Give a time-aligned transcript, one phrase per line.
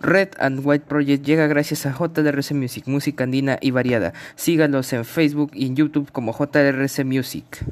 [0.00, 4.14] Red and White Project llega gracias a JRC Music, música andina y variada.
[4.34, 7.64] Sígalos en Facebook y en YouTube como JRC Music.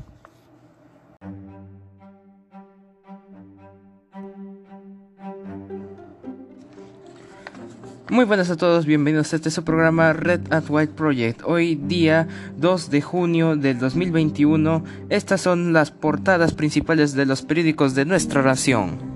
[8.11, 11.43] Muy buenas a todos, bienvenidos a este su programa Red and White Project.
[11.45, 12.27] Hoy día
[12.57, 18.43] 2 de junio del 2021, estas son las portadas principales de los periódicos de nuestra
[18.43, 19.08] nación.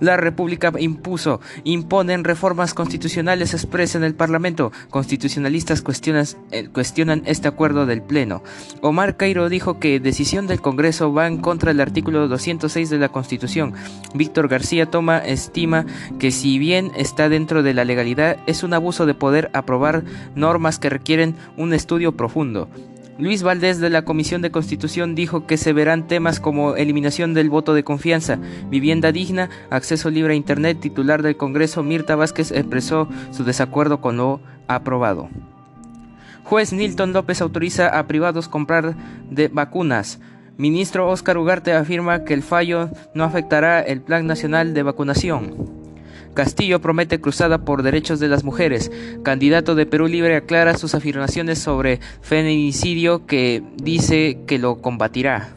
[0.00, 4.72] La República impuso, imponen reformas constitucionales expresas en el Parlamento.
[4.90, 8.42] Constitucionalistas cuestionan, eh, cuestionan este acuerdo del Pleno.
[8.80, 13.08] Omar Cairo dijo que decisión del Congreso va en contra del artículo 206 de la
[13.08, 13.74] Constitución.
[14.14, 15.86] Víctor García Toma estima
[16.18, 20.04] que si bien está dentro de la legalidad, es un abuso de poder aprobar
[20.34, 22.68] normas que requieren un estudio profundo.
[23.18, 27.50] Luis Valdés de la Comisión de Constitución dijo que se verán temas como eliminación del
[27.50, 28.38] voto de confianza,
[28.70, 30.78] vivienda digna, acceso libre a Internet.
[30.78, 35.28] Titular del Congreso, Mirta Vázquez, expresó su desacuerdo con lo aprobado.
[36.44, 38.94] Juez Nilton López autoriza a privados comprar
[39.28, 40.20] de vacunas.
[40.56, 45.77] Ministro Óscar Ugarte afirma que el fallo no afectará el Plan Nacional de Vacunación.
[46.38, 48.92] Castillo promete cruzada por derechos de las mujeres.
[49.24, 55.48] Candidato de Perú Libre aclara sus afirmaciones sobre feminicidio que dice que lo combatirá.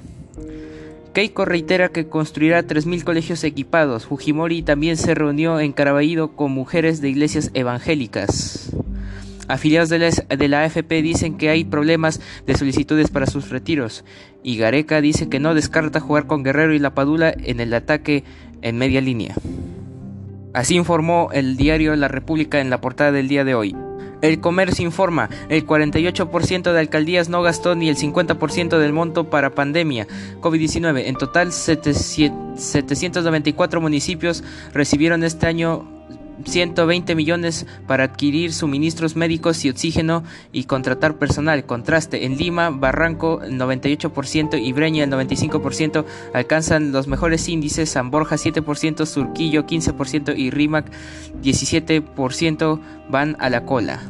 [1.13, 4.07] Keiko reitera que construirá 3.000 colegios equipados.
[4.07, 8.71] Fujimori también se reunió en Caraballo con mujeres de iglesias evangélicas.
[9.47, 14.03] Afiliados de la, de la, AFP dicen que hay problemas de solicitudes para sus retiros.
[14.41, 18.23] Y Gareca dice que no descarta jugar con Guerrero y La Padula en el ataque
[18.63, 19.35] en media línea.
[20.53, 23.75] Así informó el diario La República en la portada del día de hoy.
[24.21, 29.55] El comercio informa, el 48% de alcaldías no gastó ni el 50% del monto para
[29.55, 30.05] pandemia
[30.41, 31.07] COVID-19.
[31.07, 36.00] En total, 794 municipios recibieron este año
[36.45, 41.65] 120 millones para adquirir suministros médicos y oxígeno y contratar personal.
[41.65, 48.35] Contraste, en Lima, Barranco 98% y Breña el 95% alcanzan los mejores índices, San Borja
[48.35, 50.91] 7%, Surquillo 15% y Rimac
[51.41, 52.79] 17%
[53.09, 54.01] van a la cola.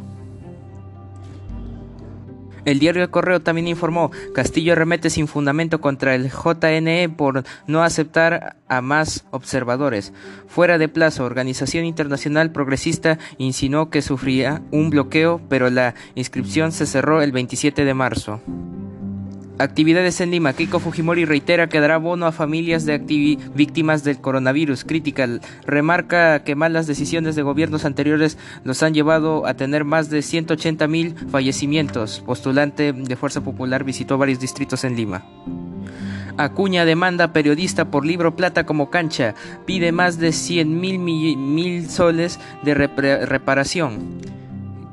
[2.66, 8.58] El diario Correo también informó, Castillo remete sin fundamento contra el JNE por no aceptar
[8.68, 10.14] a más observadores.
[10.48, 16.86] Fuera de plazo, Organización Internacional Progresista insinuó que sufría un bloqueo, pero la inscripción se
[16.86, 18.42] cerró el 27 de marzo.
[19.58, 20.54] Actividades en Lima.
[20.54, 22.98] Keiko Fujimori reitera que dará bono a familias de
[23.54, 24.84] víctimas del coronavirus.
[24.84, 25.28] Crítica.
[25.66, 30.88] Remarca que malas decisiones de gobiernos anteriores los han llevado a tener más de 180
[30.88, 32.22] mil fallecimientos.
[32.26, 35.24] Postulante de Fuerza Popular visitó varios distritos en Lima.
[36.38, 39.36] Acuña demanda periodista por libro plata como cancha.
[39.66, 44.41] Pide más de 100 mil, mil soles de reparación.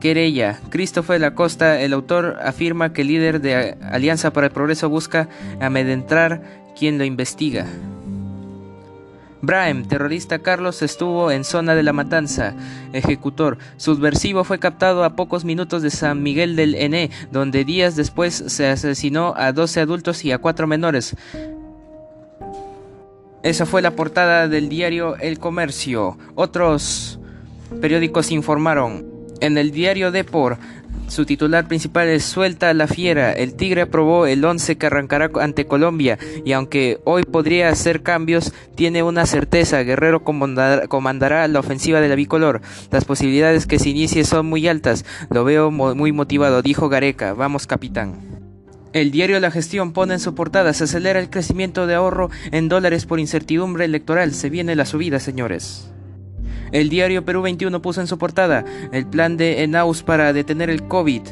[0.00, 0.60] Querella.
[0.70, 5.28] Christopher Lacosta, el autor, afirma que el líder de Alianza para el Progreso busca
[5.60, 6.42] amedrentar
[6.78, 7.66] quien lo investiga.
[9.41, 12.54] Brahim, terrorista Carlos, estuvo en zona de la matanza.
[12.92, 18.34] Ejecutor, subversivo, fue captado a pocos minutos de San Miguel del N, donde días después
[18.34, 21.16] se asesinó a 12 adultos y a 4 menores.
[23.44, 26.19] Esa fue la portada del diario El Comercio.
[26.34, 27.20] Otros
[27.81, 29.17] periódicos informaron.
[29.41, 30.59] En el diario Depor,
[31.06, 33.32] su titular principal es Suelta la Fiera.
[33.32, 38.53] El Tigre aprobó el 11 que arrancará ante Colombia y aunque hoy podría hacer cambios,
[38.75, 39.82] tiene una certeza.
[39.84, 42.60] Guerrero comandará, la ofensiva de la bicolor.
[42.91, 45.04] Las posibilidades que se inicie son muy altas.
[45.31, 47.32] Lo veo muy motivado, dijo Gareca.
[47.32, 48.16] Vamos, capitán.
[48.93, 52.69] El diario La Gestión pone en su portada, se acelera el crecimiento de ahorro en
[52.69, 54.34] dólares por incertidumbre electoral.
[54.34, 55.91] Se viene la subida, señores.
[56.72, 60.84] El diario Perú 21 puso en su portada el plan de Enaus para detener el
[60.84, 61.22] COVID.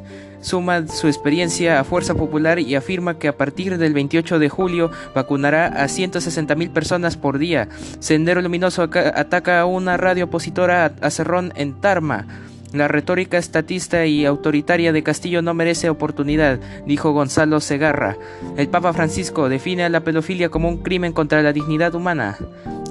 [0.40, 4.90] Suma su experiencia a Fuerza Popular y afirma que a partir del 28 de julio
[5.14, 7.68] vacunará a 160 mil personas por día.
[7.98, 12.26] Sendero Luminoso ataca a una radio opositora a Cerrón en Tarma.
[12.72, 18.16] La retórica estatista y autoritaria de Castillo no merece oportunidad, dijo Gonzalo Segarra.
[18.56, 22.36] El Papa Francisco define a la pedofilia como un crimen contra la dignidad humana.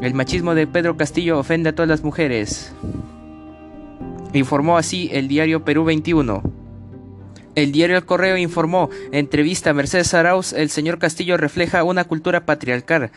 [0.02, 2.74] El machismo de Pedro Castillo ofende a todas las mujeres.
[4.34, 6.44] Informó así el diario Perú 21.
[7.56, 12.46] El diario El Correo informó, entrevista a Mercedes Arauz, el señor Castillo refleja una cultura
[12.46, 13.12] patriarcal.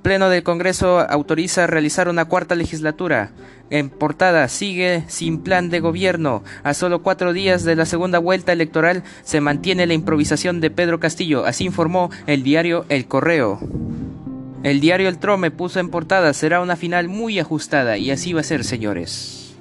[0.00, 3.30] Pleno del Congreso autoriza realizar una cuarta legislatura.
[3.68, 6.42] En portada, sigue sin plan de gobierno.
[6.64, 10.98] A solo cuatro días de la segunda vuelta electoral se mantiene la improvisación de Pedro
[10.98, 13.60] Castillo, así informó el diario El Correo.
[14.62, 18.42] El diario El Trome puso en portada, será una final muy ajustada y así va
[18.42, 19.56] a ser, señores.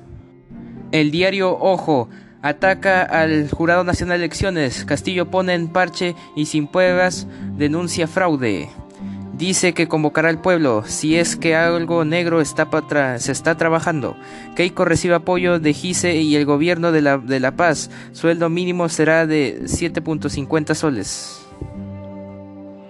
[0.91, 2.07] El diario Ojo
[2.43, 4.85] ataca al Jurado Nacional de Elecciones.
[4.85, 7.27] Castillo pone en parche y sin pruebas
[7.57, 8.69] denuncia fraude.
[9.33, 12.69] Dice que convocará al pueblo si es que algo negro está
[13.17, 14.15] se está trabajando.
[14.55, 17.89] Keiko recibe apoyo de GISE y el gobierno de la, de la Paz.
[18.11, 21.50] Sueldo mínimo será de 7.50 soles.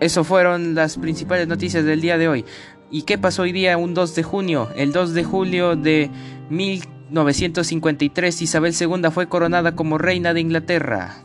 [0.01, 2.43] Eso fueron las principales noticias del día de hoy.
[2.89, 4.69] ¿Y qué pasó hoy día, un 2 de junio?
[4.75, 6.09] El 2 de julio de
[6.49, 11.17] 1953 Isabel II fue coronada como reina de Inglaterra.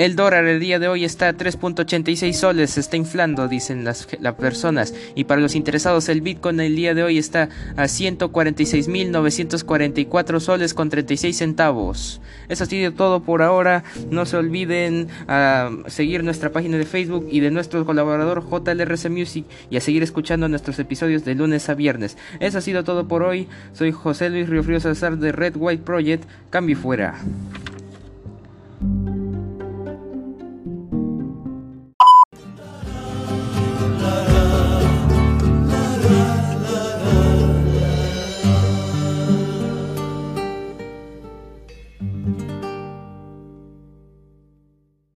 [0.00, 4.06] El dólar el día de hoy está a 3.86 soles, se está inflando, dicen las,
[4.38, 4.94] personas.
[5.14, 10.88] Y para los interesados, el Bitcoin el día de hoy está a 146.944 soles con
[10.88, 12.22] 36 centavos.
[12.48, 13.84] Eso ha sido todo por ahora.
[14.10, 19.44] No se olviden a seguir nuestra página de Facebook y de nuestro colaborador JLRC Music
[19.68, 22.16] y a seguir escuchando nuestros episodios de lunes a viernes.
[22.40, 23.48] Eso ha sido todo por hoy.
[23.74, 26.24] Soy José Luis Río Frío Salazar de Red White Project.
[26.48, 27.20] Cambio fuera.